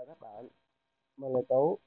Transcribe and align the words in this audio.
Chào 0.00 0.06
các 0.06 0.20
bạn, 0.20 0.48
mình 1.16 1.32
là 1.32 1.40
Tú. 1.48 1.78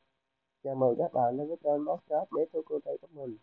Chào 0.64 0.76
mừng 0.76 0.96
các 0.98 1.14
bạn 1.14 1.38
đến 1.38 1.48
với 1.48 1.58
kênh 1.58 1.86
podcast 1.88 2.32
Bé 2.32 2.46
Tú 2.46 2.62
Cô 2.66 2.80
Tây 2.86 2.98
của 3.02 3.08
mình. 3.12 3.38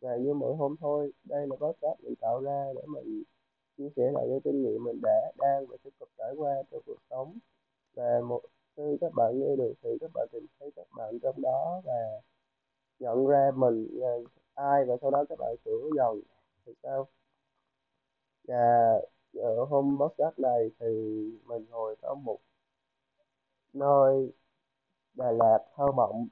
Và 0.00 0.16
như 0.16 0.34
mỗi 0.34 0.56
hôm 0.56 0.76
thôi, 0.80 1.12
đây 1.24 1.46
là 1.46 1.56
podcast 1.56 2.00
mình 2.00 2.14
tạo 2.20 2.40
ra 2.40 2.72
để 2.76 2.82
mình 2.86 3.22
chia 3.76 3.88
sẻ 3.96 4.10
lại 4.14 4.26
những 4.28 4.40
kinh 4.40 4.62
nghiệm 4.62 4.84
mình 4.84 5.00
đã, 5.02 5.32
đang 5.38 5.66
và 5.66 5.76
tiếp 5.82 5.90
tục 5.98 6.08
trải 6.18 6.32
qua 6.36 6.62
trong 6.70 6.82
cuộc 6.86 6.98
sống. 7.10 7.38
Và 7.94 8.20
một 8.20 8.40
khi 8.76 8.82
các 9.00 9.12
bạn 9.16 9.40
nghe 9.40 9.56
được 9.56 9.74
thì 9.82 9.90
các 10.00 10.10
bạn 10.14 10.28
tìm 10.32 10.46
thấy 10.60 10.70
các 10.76 10.86
bạn 10.96 11.18
trong 11.22 11.42
đó 11.42 11.80
và 11.84 12.20
nhận 12.98 13.26
ra 13.26 13.50
mình 13.54 13.88
là 13.90 14.16
ai 14.54 14.84
và 14.84 14.96
sau 15.00 15.10
đó 15.10 15.24
các 15.28 15.38
bạn 15.38 15.56
sửa 15.64 15.88
dần 15.96 16.20
thì 16.66 16.72
sao? 16.82 17.08
Và 18.48 18.94
ở 19.34 19.64
hôm 19.64 19.98
podcast 20.00 20.38
này 20.38 20.70
thì 20.80 20.86
mình 21.46 21.66
ngồi 21.70 21.96
có 22.02 22.14
một 22.14 22.38
nơi 23.74 24.32
Đà 25.14 25.30
Lạt 25.30 25.58
thơ 25.76 25.92
mộng 25.92 26.28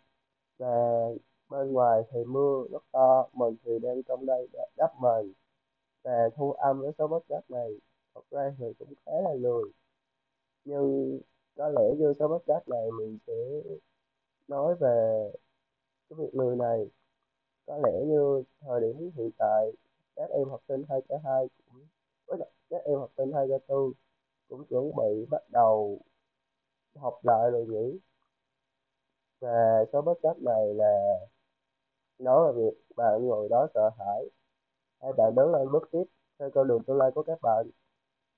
và 0.59 1.07
bên 1.49 1.73
ngoài 1.73 2.03
thì 2.11 2.25
mưa 2.25 2.65
rất 2.73 2.83
to 2.93 3.29
mình 3.33 3.57
thì 3.65 3.79
đang 3.79 4.03
trong 4.03 4.27
đây 4.27 4.49
đắp 4.77 4.91
mền 5.01 5.33
và 6.03 6.29
thu 6.37 6.53
âm 6.53 6.81
với 6.81 6.93
số 6.99 7.09
podcast 7.09 7.51
này. 7.51 7.71
Thật 8.15 8.21
ra 8.31 8.55
thì 8.59 8.67
cũng 8.79 8.95
khá 9.07 9.13
là 9.13 9.35
lười. 9.35 9.65
Nhưng 10.65 11.21
có 11.57 11.69
lẽ 11.69 11.83
như 11.99 12.13
số 12.19 12.29
podcast 12.29 12.69
này 12.69 12.91
mình 12.99 13.19
sẽ 13.27 13.63
nói 14.49 14.75
về 14.75 15.31
cái 16.09 16.19
việc 16.19 16.35
lười 16.35 16.57
này. 16.57 16.91
Có 17.67 17.79
lẽ 17.85 18.05
như 18.07 18.43
thời 18.61 18.81
điểm 18.81 19.11
hiện 19.17 19.31
tại, 19.39 19.73
các 20.17 20.31
em 20.31 20.49
học 20.49 20.61
sinh 20.69 20.83
2 20.89 21.03
k 21.03 21.11
hai 21.25 21.49
cũng, 21.57 21.87
với 22.27 22.39
các 22.71 22.83
em 22.85 22.99
học 22.99 23.11
sinh 23.17 23.33
2 23.33 23.47
k 23.49 23.71
cũng 24.49 24.65
chuẩn 24.65 24.97
bị 24.97 25.27
bắt 25.31 25.43
đầu 25.51 26.01
học 26.95 27.21
lại 27.23 27.51
rồi 27.51 27.67
nhỉ 27.69 27.99
và 29.41 29.85
số 29.93 30.03
podcast 30.03 30.39
này 30.39 30.75
là 30.75 31.15
nói 32.19 32.53
về 32.53 32.63
việc 32.63 32.97
bạn 32.97 33.27
ngồi 33.27 33.49
đó 33.49 33.67
sợ 33.75 33.91
hãi. 33.99 34.25
Hay 35.03 35.13
bạn 35.13 35.35
đứng 35.37 35.53
lên 35.53 35.73
bước 35.73 35.89
tiếp 35.93 36.05
theo 36.39 36.51
con 36.51 36.69
đường 36.69 36.83
tương 36.87 36.97
lai 36.97 37.11
của 37.15 37.23
các 37.23 37.39
bạn. 37.43 37.67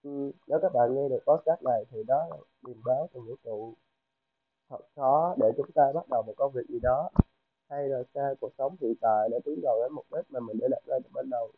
Ừ, 0.02 0.32
nếu 0.48 0.58
các 0.62 0.72
bạn 0.74 0.94
nghe 0.94 1.08
được 1.08 1.22
podcast 1.26 1.62
này 1.62 1.84
thì 1.90 2.02
đó 2.06 2.26
là 2.30 2.36
điềm 2.66 2.76
báo 2.84 3.08
từ 3.14 3.20
vũ 3.20 3.36
trụ 3.44 3.74
thật 4.68 4.80
khó 4.96 5.34
để 5.38 5.52
chúng 5.56 5.72
ta 5.74 5.92
bắt 5.94 6.08
đầu 6.10 6.22
một 6.22 6.34
công 6.36 6.52
việc 6.52 6.66
gì 6.68 6.78
đó 6.82 7.10
hay 7.70 7.88
là 7.88 8.02
xa 8.14 8.34
cuộc 8.40 8.52
sống 8.58 8.76
hiện 8.80 8.94
tại 9.00 9.28
để 9.30 9.38
tiến 9.44 9.60
gần 9.62 9.74
đến 9.82 9.92
mục 9.92 10.06
đích 10.12 10.24
mà 10.30 10.40
mình 10.40 10.58
đã 10.60 10.68
đặt 10.70 10.82
ra 10.86 10.96
từ 11.04 11.10
ban 11.14 11.30
đầu. 11.30 11.52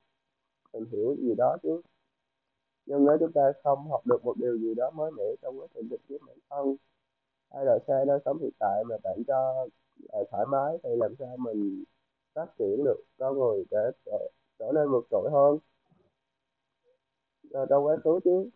Mình 0.72 0.84
hiểu 0.92 1.16
gì 1.18 1.34
đó 1.38 1.56
chứ 1.62 1.82
nhưng 2.86 3.04
nếu 3.06 3.16
chúng 3.20 3.32
ta 3.32 3.52
không 3.64 3.90
học 3.90 4.06
được 4.06 4.24
một 4.24 4.36
điều 4.36 4.58
gì 4.58 4.74
đó 4.74 4.90
mới 4.90 5.10
mẻ 5.10 5.24
trong 5.42 5.60
quá 5.60 5.66
trình 5.74 5.88
tìm 5.90 6.00
kiếm 6.08 6.20
bản 6.26 6.36
thân 6.50 6.76
hay 7.54 7.64
là 7.64 7.78
xe 7.88 8.04
nơi 8.06 8.18
sống 8.24 8.38
hiện 8.38 8.52
tại 8.60 8.84
mà 8.88 8.96
bạn 9.04 9.22
cho 9.26 9.66
là 10.12 10.18
thoải 10.30 10.46
mái 10.46 10.78
thì 10.82 10.90
làm 10.96 11.14
sao 11.18 11.36
mình 11.36 11.84
phát 12.34 12.46
triển 12.58 12.84
được 12.84 13.02
con 13.18 13.38
người 13.38 13.64
để 13.70 13.90
trở, 14.06 14.28
trở 14.58 14.72
nên 14.74 14.88
vượt 14.90 15.06
trội 15.10 15.30
hơn? 15.32 15.58
Rồi 17.50 17.66
trong 17.70 17.86
quá 17.86 17.96
khứ 18.04 18.20
chứ 18.24 18.50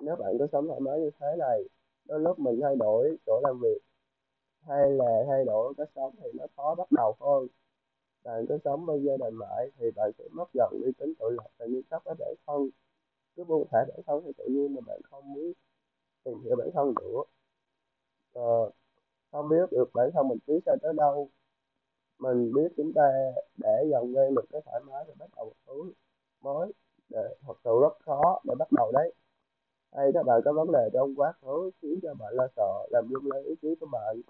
nếu 0.00 0.16
bạn 0.16 0.38
cứ 0.38 0.46
sống 0.52 0.66
thoải 0.68 0.80
mái 0.80 1.00
như 1.00 1.10
thế 1.20 1.26
này 1.38 1.62
đôi 2.04 2.20
lúc 2.20 2.38
mình 2.38 2.60
thay 2.62 2.76
đổi 2.76 3.16
chỗ 3.26 3.40
làm 3.44 3.60
việc 3.62 3.78
hay 4.68 4.90
là 4.90 5.24
thay 5.26 5.44
đổi 5.44 5.74
cách 5.76 5.88
sống 5.94 6.14
thì 6.22 6.30
nó 6.34 6.46
khó 6.56 6.74
bắt 6.74 6.92
đầu 6.92 7.16
hơn. 7.20 7.46
Bạn 8.24 8.46
cứ 8.48 8.58
sống 8.64 8.86
bên 8.86 9.04
gia 9.04 9.16
đình 9.16 9.34
mãi 9.34 9.70
thì 9.78 9.90
bạn 9.90 10.10
sẽ 10.18 10.24
mất 10.32 10.48
dần 10.54 10.70
uy 10.84 10.92
tín 10.98 11.14
tự 11.18 11.30
lập 11.30 11.48
và 11.58 11.66
nguyên 11.66 11.82
tắc 11.82 12.04
với 12.04 12.14
bản 12.18 12.34
thân 12.46 12.70
cứ 13.38 13.44
buông 13.44 13.68
thả 13.70 13.84
bản 13.88 14.00
thân 14.06 14.22
thì 14.24 14.32
tự 14.38 14.44
nhiên 14.48 14.74
mà 14.74 14.80
bạn 14.86 15.00
không 15.10 15.32
muốn 15.32 15.52
tìm 16.24 16.34
hiểu 16.44 16.56
bản 16.56 16.68
thân 16.74 16.94
nữa. 17.00 17.22
Ờ, 18.32 18.70
không 19.32 19.48
biết 19.48 19.72
được 19.72 19.90
bản 19.94 20.10
thân 20.14 20.28
mình 20.28 20.38
tiến 20.46 20.60
xa 20.66 20.72
tới 20.82 20.92
đâu. 20.96 21.30
Mình 22.18 22.52
biết 22.54 22.72
chúng 22.76 22.92
ta 22.94 23.02
để 23.56 23.84
dần 23.90 24.16
quen 24.16 24.34
được 24.34 24.44
cái 24.50 24.60
thoải 24.64 24.80
mái 24.86 25.04
và 25.08 25.14
bắt 25.18 25.30
đầu 25.36 25.44
một 25.44 25.54
thứ 25.66 25.92
mới 26.40 26.72
để 27.08 27.36
thật 27.46 27.54
sự 27.64 27.70
rất 27.82 27.98
khó 28.04 28.40
để 28.44 28.54
bắt 28.58 28.72
đầu 28.72 28.92
đấy. 28.92 29.14
Hay 29.96 30.10
các 30.14 30.22
bạn 30.26 30.40
có 30.44 30.52
vấn 30.52 30.72
đề 30.72 30.90
trong 30.92 31.14
quá 31.16 31.32
khứ 31.42 31.70
khiến 31.82 32.00
cho 32.02 32.14
bạn 32.14 32.34
lo 32.34 32.46
sợ 32.56 32.86
làm 32.90 33.08
lung 33.10 33.32
lên 33.32 33.44
ý 33.44 33.54
chí 33.62 33.74
của 33.80 33.86
bạn. 33.92 34.20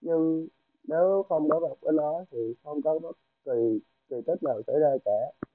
Nhưng 0.00 0.48
nếu 0.84 1.24
không 1.28 1.48
đối 1.48 1.60
mặt 1.60 1.76
với 1.80 1.92
nó 1.92 2.24
thì 2.30 2.54
không 2.64 2.82
có 2.82 2.98
bất 2.98 3.16
kỳ 3.44 3.80
kỳ 4.10 4.16
tích 4.26 4.42
nào 4.42 4.62
xảy 4.66 4.76
ra 4.80 4.90
cả 5.04 5.47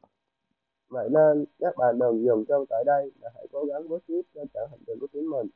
vậy 0.94 1.10
nên, 1.12 1.46
các 1.60 1.76
bạn 1.78 2.00
đừng 2.00 2.24
dừng 2.26 2.46
chân 2.46 2.66
tại 2.70 2.84
đây 2.86 3.12
mà 3.22 3.28
hãy 3.36 3.48
cố 3.52 3.66
gắng 3.66 3.90
bước 3.90 4.04
tiếp 4.08 4.22
trên 4.36 4.48
chặng 4.54 4.68
hành 4.72 4.80
trình 4.88 5.00
của 5.00 5.08
chính 5.14 5.30
mình. 5.30 5.48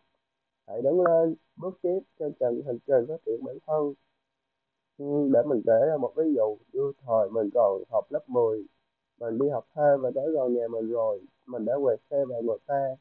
Hãy 0.67 0.81
đứng 0.81 1.01
lên, 1.01 1.35
bước 1.55 1.79
tiếp 1.81 1.99
trên 2.19 2.33
chặng 2.39 2.61
hành 2.65 2.79
trình 2.87 3.05
phát 3.07 3.21
triển 3.25 3.43
bản 3.45 3.57
thân. 3.67 3.93
Ừ, 4.97 5.29
để 5.33 5.39
mình 5.45 5.61
kể 5.65 5.79
ra 5.87 5.97
một 5.97 6.13
ví 6.15 6.33
dụ 6.35 6.57
như 6.73 6.91
thời 7.05 7.29
mình 7.29 7.49
còn 7.53 7.83
học 7.91 8.05
lớp 8.09 8.29
10 8.29 8.65
mình 9.19 9.37
đi 9.37 9.49
học 9.49 9.65
thêm 9.75 10.01
và 10.01 10.11
tới 10.15 10.31
gần 10.31 10.53
nhà 10.53 10.67
mình 10.67 10.89
rồi, 10.91 11.21
mình 11.45 11.65
đã 11.65 11.73
quẹt 11.83 11.99
xe 12.09 12.25
vào 12.25 12.41
người 12.41 12.57
ta 12.65 12.95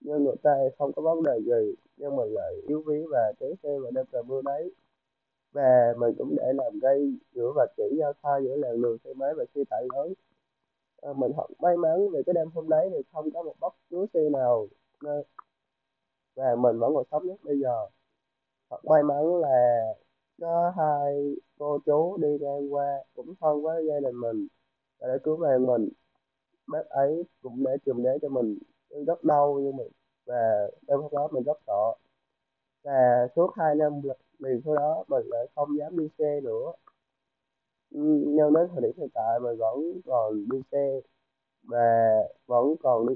nhưng 0.00 0.24
người 0.24 0.36
ta 0.42 0.50
không 0.78 0.92
có 0.92 1.02
vấn 1.02 1.22
đề 1.22 1.40
gì, 1.40 1.74
nhưng 1.96 2.16
mình 2.16 2.34
lại 2.34 2.54
yếu 2.68 2.82
ví 2.86 3.04
và 3.10 3.32
té 3.40 3.46
xe 3.62 3.78
vào 3.78 3.90
đêm 3.90 4.06
trời 4.12 4.22
mưa 4.22 4.42
đấy. 4.44 4.72
Và 5.52 5.94
mình 5.98 6.14
cũng 6.18 6.36
để 6.36 6.52
làm 6.54 6.78
gây 6.78 7.12
giữa 7.34 7.52
và 7.56 7.66
chỉ 7.76 7.82
giao 7.98 8.12
thoa 8.22 8.40
giữa 8.40 8.56
làn 8.56 8.82
đường 8.82 8.98
xe 9.04 9.14
máy 9.14 9.34
và 9.34 9.44
xe 9.54 9.60
tải 9.70 9.84
lớn 9.94 10.12
à, 11.02 11.12
mình 11.16 11.32
thật 11.36 11.46
may 11.58 11.76
mắn 11.76 12.10
vì 12.12 12.22
cái 12.26 12.32
đêm 12.32 12.50
hôm 12.54 12.68
đấy 12.68 12.88
thì 12.92 13.02
không 13.12 13.30
có 13.34 13.42
một 13.42 13.54
bất 13.60 13.74
cứ 13.90 14.06
xe 14.14 14.20
nào 14.32 14.66
nên 15.04 15.22
và 16.36 16.54
mình 16.56 16.78
vẫn 16.78 16.94
còn 16.94 17.04
sống 17.10 17.26
nhất 17.26 17.36
bây 17.42 17.60
giờ. 17.60 17.86
Thật 18.70 18.84
may 18.84 19.02
mắn 19.02 19.40
là 19.40 19.80
có 20.40 20.72
hai 20.76 21.34
cô 21.58 21.78
chú 21.86 22.16
đi 22.16 22.28
ngang 22.40 22.74
qua 22.74 23.04
cũng 23.14 23.34
thân 23.40 23.62
với 23.62 23.86
gia 23.88 24.00
đình 24.00 24.20
mình 24.20 24.46
và 24.98 25.08
để 25.08 25.18
cứu 25.24 25.36
mạng 25.36 25.66
mình. 25.66 25.88
Bác 26.66 26.88
ấy 26.88 27.24
cũng 27.42 27.64
để 27.64 27.76
chùm 27.86 28.02
đế 28.02 28.18
cho 28.22 28.28
mình 28.28 28.58
rất 29.06 29.24
đau 29.24 29.58
nhưng 29.62 29.76
mình 29.76 29.88
và 30.26 30.68
đêm 30.88 31.00
hôm 31.00 31.12
đó 31.12 31.28
mình 31.32 31.44
rất 31.44 31.58
sợ. 31.66 31.92
Và 32.84 33.28
suốt 33.36 33.50
hai 33.56 33.74
năm 33.74 33.92
liền 34.38 34.60
sau 34.64 34.74
đó 34.74 35.04
mình 35.08 35.26
lại 35.28 35.46
không 35.54 35.78
dám 35.78 35.98
đi 35.98 36.08
xe 36.18 36.40
nữa 36.40 36.72
nhưng 37.90 38.52
đến 38.54 38.68
thời 38.72 38.82
điểm 38.82 38.92
hiện 38.96 39.08
tại 39.14 39.40
mình 39.40 39.58
vẫn 39.58 40.00
còn 40.06 40.48
đi 40.48 40.58
xe 40.72 41.00
và 41.62 42.16
vẫn 42.46 42.74
còn 42.82 43.08
đi 43.08 43.14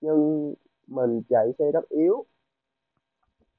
nhưng 0.00 0.54
mình 0.86 1.22
chạy 1.28 1.52
xe 1.58 1.64
rất 1.72 1.88
yếu. 1.88 2.24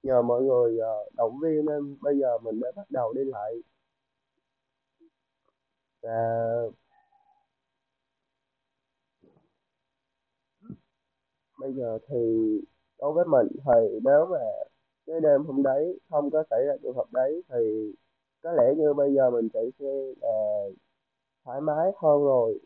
Nhờ 0.04 0.22
mọi 0.22 0.42
người 0.42 0.78
uh, 0.78 1.14
động 1.16 1.40
viên 1.42 1.66
nên 1.66 1.98
bây 2.02 2.20
giờ 2.20 2.38
mình 2.38 2.60
đã 2.60 2.72
bắt 2.76 2.92
đầu 2.92 3.14
đi 3.14 3.22
lại. 3.26 3.54
Và 6.02 6.12
bây 11.60 11.74
giờ 11.74 12.00
thì 12.08 12.18
đối 13.00 13.14
với 13.14 13.26
mình 13.26 13.48
thì 13.66 14.00
nếu 14.04 14.26
mà 14.26 14.40
cái 15.06 15.20
đêm 15.22 15.44
hôm 15.46 15.64
đấy 15.64 16.00
không 16.10 16.30
có 16.32 16.44
xảy 16.50 16.66
ra 16.66 16.74
trường 16.84 16.96
hợp 16.96 17.08
đấy 17.12 17.44
thì 17.50 17.94
có 18.44 18.52
lẽ 18.52 18.74
như 18.78 18.94
bây 18.94 19.14
giờ 19.14 19.30
mình 19.32 19.50
chạy 19.54 19.72
xe 19.80 20.14
là 20.22 20.64
thoải 21.46 21.62
mái 21.62 21.92
hơn 21.98 22.24
rồi. 22.24 22.60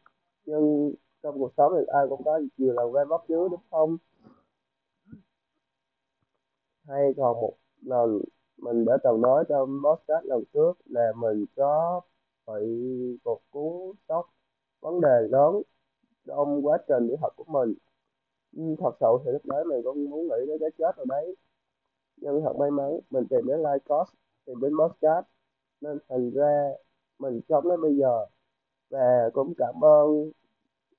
Nhưng 0.46 0.94
trong 1.24 1.40
cuộc 1.40 1.52
sống 1.58 1.74
thì 1.78 1.86
ai 1.88 2.06
cũng 2.10 2.24
có 2.24 2.42
nhiều 2.58 2.74
lần 2.74 2.92
vai 2.92 3.06
vấp 3.06 3.22
chứ, 3.28 3.48
đúng 3.52 3.62
không? 3.72 3.98
Hay 6.88 7.14
còn 7.18 7.42
một 7.42 7.54
lần 7.82 8.22
mình 8.58 8.86
đã 8.86 8.98
từng 9.04 9.22
nói 9.22 9.44
trong 9.50 9.82
podcast 9.84 10.26
lần 10.26 10.44
trước 10.54 10.74
là 10.86 11.14
mình 11.16 11.46
có 11.56 12.02
bị 12.48 12.66
một 13.24 13.40
cú 13.52 13.94
sốc 14.08 14.30
vấn 14.82 15.02
đề 15.02 15.28
lớn 15.30 15.62
trong 16.28 16.66
quá 16.66 16.78
trình 16.88 17.08
đi 17.08 17.16
học 17.22 17.34
của 17.36 17.44
mình. 17.48 17.74
Thật 18.80 18.92
sự 19.00 19.08
thì 19.26 19.32
lúc 19.32 19.46
đấy 19.46 19.66
mình 19.66 19.82
cũng 19.84 20.10
muốn 20.10 20.28
nghĩ 20.28 20.46
đến 20.48 20.58
cái 20.60 20.70
chết 20.78 20.98
rồi 20.98 21.06
đấy. 21.10 21.36
Nhưng 22.18 22.42
thật 22.42 22.54
may 22.60 22.72
mắn 22.72 23.00
mình 23.10 23.26
tìm 23.30 23.48
đến 23.48 23.58
live 23.58 23.80
course 23.90 24.14
tìm 24.46 24.62
đến 24.62 24.74
podcast 24.80 25.26
nên 25.84 26.00
thành 26.10 26.32
ra 26.32 26.70
mình 27.20 27.42
sống 27.50 27.70
đến 27.70 27.82
bây 27.82 27.96
giờ 27.98 28.26
và 28.90 29.30
cũng 29.34 29.54
cảm 29.58 29.84
ơn 29.84 30.32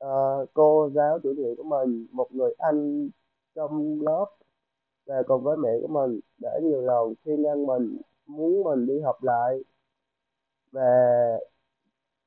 uh, 0.04 0.48
cô 0.54 0.90
giáo 0.94 1.18
chủ 1.22 1.32
nhiệm 1.36 1.56
của 1.56 1.62
mình 1.62 2.06
một 2.12 2.28
người 2.32 2.54
anh 2.58 3.10
trong 3.54 4.02
lớp 4.02 4.26
và 5.06 5.22
cùng 5.26 5.42
với 5.42 5.56
mẹ 5.56 5.70
của 5.82 5.88
mình 5.88 6.20
đã 6.38 6.58
nhiều 6.62 6.82
lần 6.82 7.14
khuyên 7.24 7.42
ngăn 7.42 7.66
mình 7.66 7.96
muốn 8.26 8.64
mình 8.64 8.86
đi 8.86 9.00
học 9.00 9.22
lại. 9.22 9.58
Và 10.72 10.90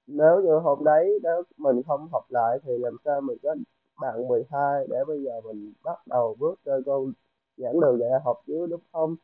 nếu 0.07 0.41
như 0.41 0.55
hôm 0.55 0.83
đấy 0.83 1.19
nếu 1.23 1.43
mình 1.57 1.81
không 1.87 2.07
học 2.11 2.23
lại 2.29 2.59
thì 2.63 2.77
làm 2.77 2.97
sao 3.05 3.21
mình 3.21 3.37
có 3.43 3.55
bằng 4.01 4.27
12 4.27 4.87
để 4.89 4.97
bây 5.07 5.23
giờ 5.23 5.41
mình 5.41 5.73
bắt 5.83 6.07
đầu 6.07 6.35
bước 6.39 6.59
trên 6.65 6.83
con 6.85 7.13
giảng 7.57 7.79
đường 7.79 7.99
đại 7.99 8.09
học 8.23 8.37
chứ 8.47 8.67
đúng 8.69 8.81
không? 8.91 9.15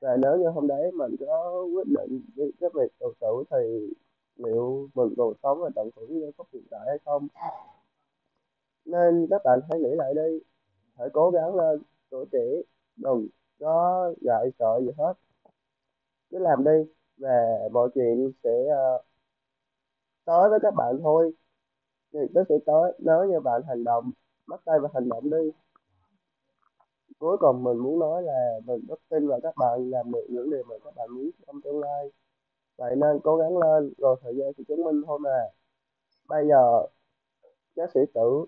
Và 0.00 0.16
nếu 0.16 0.36
như 0.36 0.48
hôm 0.48 0.66
đấy 0.66 0.92
mình 0.92 1.16
có 1.20 1.64
quyết 1.74 1.86
định 1.86 2.22
cái 2.60 2.70
việc 2.74 2.92
tự 3.00 3.06
tử 3.20 3.44
thì 3.50 3.88
liệu 4.36 4.88
mình 4.94 5.14
còn 5.16 5.32
sống 5.42 5.60
và 5.62 5.70
tận 5.74 5.90
hưởng 5.96 6.20
những 6.20 6.32
phút 6.36 6.46
hiện 6.52 6.62
tại 6.70 6.80
hay 6.86 6.98
không? 7.04 7.28
Nên 8.84 9.26
các 9.30 9.42
bạn 9.44 9.60
hãy 9.70 9.80
nghĩ 9.80 9.90
lại 9.94 10.14
đi. 10.14 10.40
Hãy 10.98 11.08
cố 11.12 11.30
gắng 11.30 11.54
lên, 11.54 11.82
tuổi 12.10 12.26
trẻ, 12.32 12.38
đừng 12.96 13.28
có 13.60 14.14
ngại 14.20 14.50
sợ 14.58 14.80
gì 14.80 14.90
hết. 14.98 15.14
Cứ 16.30 16.38
làm 16.38 16.64
đi 16.64 16.92
và 17.16 17.58
mọi 17.72 17.88
chuyện 17.94 18.32
sẽ 18.44 18.66
ờ, 18.68 19.02
tới 20.24 20.50
với 20.50 20.58
các 20.62 20.74
bạn 20.74 20.98
thôi. 21.02 21.32
Thì 22.12 22.18
nó 22.34 22.42
sẽ 22.48 22.54
tới, 22.66 22.92
nếu 22.98 23.24
như 23.24 23.40
bạn 23.40 23.62
hành 23.68 23.84
động, 23.84 24.10
bắt 24.46 24.60
tay 24.64 24.78
vào 24.80 24.90
hành 24.94 25.08
động 25.08 25.30
đi 25.30 25.50
cuối 27.18 27.36
cùng 27.40 27.64
mình 27.64 27.76
muốn 27.78 27.98
nói 27.98 28.22
là 28.22 28.60
mình 28.66 28.80
rất 28.88 28.98
tin 29.08 29.28
vào 29.28 29.40
các 29.42 29.54
bạn, 29.56 29.90
làm 29.90 30.12
được 30.12 30.26
những 30.28 30.50
điều 30.50 30.62
mà 30.68 30.74
các 30.84 30.94
bạn 30.96 31.08
muốn 31.10 31.30
trong 31.46 31.60
tương 31.60 31.80
lai. 31.80 32.10
Vậy 32.76 32.96
nên 32.96 33.18
cố 33.24 33.36
gắng 33.36 33.58
lên 33.58 33.92
rồi 33.98 34.16
thời 34.22 34.36
gian 34.36 34.52
sẽ 34.58 34.64
chứng 34.68 34.84
minh 34.84 35.02
thôi 35.06 35.18
mà. 35.18 35.38
Bây 36.28 36.48
giờ, 36.48 36.86
các 37.76 37.90
sĩ 37.94 38.00
tử, 38.14 38.44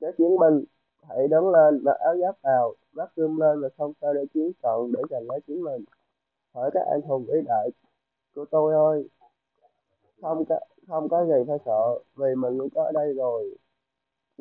các 0.00 0.14
chiến 0.18 0.38
binh, 0.40 0.64
hãy 1.08 1.28
đứng 1.28 1.50
lên 1.50 1.82
và 1.84 1.92
áo 2.04 2.16
giáp 2.20 2.42
vào 2.42 2.74
bắt 2.92 3.12
gươm 3.16 3.36
lên 3.36 3.60
và 3.60 3.68
không 3.78 3.92
sao 4.00 4.14
để 4.14 4.20
chiến 4.34 4.52
trận 4.62 4.92
để 4.92 5.02
giành 5.10 5.26
lấy 5.28 5.40
chính 5.46 5.62
mình. 5.62 5.84
Hỏi 6.54 6.70
các 6.74 6.82
anh 6.90 7.00
hùng 7.02 7.24
vĩ 7.28 7.40
đại 7.46 7.70
của 8.34 8.44
tôi 8.50 8.74
ơi, 8.74 9.08
không 10.22 10.44
có 10.48 10.60
không 10.88 11.08
có 11.08 11.24
gì 11.24 11.44
phải 11.48 11.58
sợ 11.64 11.98
vì 12.16 12.34
mình 12.34 12.58
cũng 12.58 12.68
có 12.74 12.84
ở 12.84 12.92
đây 12.92 13.14
rồi. 13.14 13.56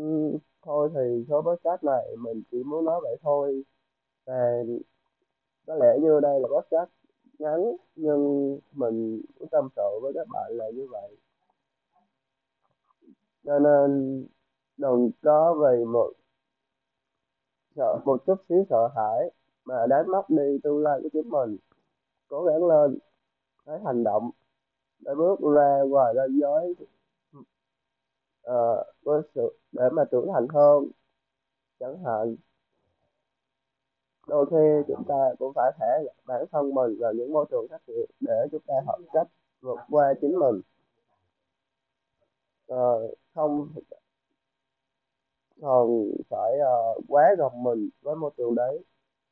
Uhm 0.01 0.37
thôi 0.65 0.89
thì 0.93 1.25
số 1.29 1.41
podcast 1.41 1.83
này 1.83 2.15
mình 2.17 2.43
chỉ 2.51 2.63
muốn 2.63 2.85
nói 2.85 2.99
vậy 3.03 3.17
thôi. 3.21 3.63
Và 4.25 4.63
có 5.67 5.75
lẽ 5.75 5.97
như 6.01 6.19
đây 6.19 6.39
là 6.39 6.47
podcast 6.47 6.89
ngắn, 7.39 7.75
nhưng 7.95 8.57
mình 8.71 9.21
cũng 9.39 9.49
tâm 9.51 9.67
sự 9.75 9.99
với 10.01 10.11
các 10.15 10.27
bạn 10.33 10.51
là 10.51 10.65
như 10.73 10.87
vậy. 10.91 11.17
Cho 13.43 13.59
nên 13.59 14.21
đừng 14.77 15.11
có 15.23 15.53
vì 15.53 15.85
một 15.85 16.13
sợ, 17.75 17.99
một 18.05 18.25
chút 18.25 18.35
xíu 18.49 18.65
sợ 18.69 18.87
hãi 18.95 19.31
mà 19.65 19.87
đánh 19.89 20.11
mất 20.11 20.29
đi 20.29 20.59
tương 20.63 20.83
lai 20.83 20.99
của 21.03 21.09
chính 21.13 21.29
mình. 21.29 21.57
Cố 22.27 22.43
gắng 22.43 22.65
lên, 22.65 22.97
hãy 23.65 23.79
hành 23.85 24.03
động 24.03 24.31
để 24.99 25.15
bước 25.17 25.39
ra 25.55 25.81
ngoài 25.87 26.13
ranh 26.15 26.39
giới 26.39 26.75
uh, 28.51 28.85
với 29.03 29.21
sự 29.35 29.59
để 29.71 29.89
mà 29.91 30.03
trưởng 30.11 30.27
thành 30.33 30.47
hơn 30.47 30.87
chẳng 31.79 32.03
hạn. 32.03 32.35
Đôi 34.27 34.45
khi 34.51 34.83
chúng 34.87 35.03
ta 35.07 35.33
cũng 35.39 35.51
phải 35.55 35.71
thể 35.79 35.99
hiện 36.01 36.15
bản 36.25 36.45
thân 36.51 36.73
mình 36.73 36.97
vào 36.99 37.13
những 37.13 37.33
môi 37.33 37.45
trường 37.51 37.67
khác 37.69 37.81
biệt 37.87 38.05
để 38.19 38.47
chúng 38.51 38.61
ta 38.67 38.73
học 38.85 38.99
cách 39.13 39.27
vượt 39.61 39.79
qua 39.89 40.13
chính 40.21 40.39
mình. 40.39 40.61
Uh, 42.73 43.17
không 43.35 43.67
còn 45.61 46.11
phải 46.29 46.53
uh, 46.59 47.03
quá 47.07 47.35
gồng 47.37 47.63
mình 47.63 47.89
với 48.01 48.15
môi 48.15 48.31
trường 48.37 48.55
đấy. 48.55 48.83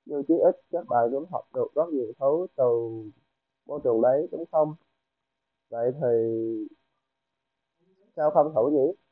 Nhưng 0.05 0.23
chí 0.27 0.33
ít 0.37 0.61
các 0.71 0.87
bạn 0.87 1.09
cũng 1.11 1.25
học 1.31 1.45
được 1.53 1.67
rất 1.75 1.89
nhiều 1.91 2.13
thứ 2.19 2.47
từ 2.55 2.89
môi 3.65 3.79
trường 3.83 4.01
đấy 4.01 4.27
đúng 4.31 4.45
không? 4.51 4.75
Vậy 5.69 5.91
thì 6.01 6.07
sao 8.15 8.31
không 8.31 8.53
thử 8.55 8.69
nhỉ 8.71 9.02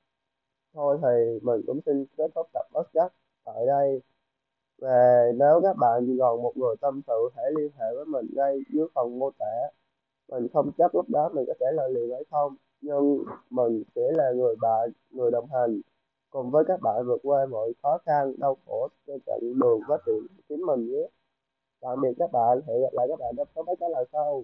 thôi 0.73 0.97
thì 1.01 1.39
mình 1.41 1.62
cũng 1.68 1.79
xin 1.85 2.06
kết 2.18 2.31
thúc 2.35 2.47
tập 2.53 2.65
podcast 2.73 3.13
tại 3.45 3.65
đây. 3.65 4.01
Và 4.77 5.25
nếu 5.35 5.62
các 5.63 5.77
bạn 5.77 6.18
còn 6.19 6.44
một 6.44 6.57
người 6.57 6.75
tâm 6.81 7.01
sự 7.07 7.29
hãy 7.35 7.45
liên 7.57 7.71
hệ 7.79 7.85
với 7.95 8.06
mình 8.06 8.25
ngay 8.35 8.59
dưới 8.73 8.88
phần 8.95 9.19
mô 9.19 9.31
tả. 9.39 9.69
Mình 10.31 10.47
không 10.53 10.71
chắc 10.77 10.95
lúc 10.95 11.06
đó 11.09 11.29
mình 11.33 11.45
có 11.47 11.53
thể 11.59 11.65
lời 11.73 11.94
liền 11.94 12.12
hay 12.12 12.23
không, 12.31 12.56
nhưng 12.81 13.23
mình 13.50 13.83
sẽ 13.95 14.12
là 14.12 14.31
người 14.31 14.56
bạn, 14.62 14.91
người 15.09 15.31
đồng 15.31 15.47
hành 15.53 15.81
cùng 16.29 16.51
với 16.51 16.63
các 16.68 16.79
bạn 16.81 17.07
vượt 17.07 17.19
qua 17.23 17.45
mọi 17.45 17.73
khó 17.83 17.97
khăn, 18.06 18.33
đau 18.38 18.57
khổ 18.65 18.88
trên 19.07 19.19
chặng 19.25 19.39
đường 19.41 19.79
phát 19.88 19.97
triển 20.06 20.27
chính 20.50 20.62
mình 20.62 20.91
nhé. 20.91 21.07
Tạm 21.81 22.01
biệt 22.01 22.13
các 22.19 22.31
bạn, 22.31 22.62
hẹn 22.68 22.81
gặp 22.81 22.94
lại 22.94 23.07
các 23.09 23.19
bạn 23.19 23.33
trong 23.38 23.47
số 23.56 23.63
mấy 23.63 23.75
cái 23.79 23.89
lần 23.89 24.07
sau. 24.12 24.44